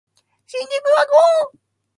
[0.47, 1.59] 新宿は豪雨